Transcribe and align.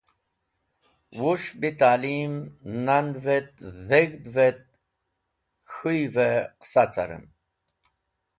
Wu’s̃h 1.19 1.49
bitalim 1.61 2.33
nan’v 2.85 3.25
et 3.37 3.51
dheg̃hdev 3.87 4.37
et 4.47 4.61
k̃hũy’v-e 5.69 6.29
qisa 6.59 6.83
carem. 6.93 7.25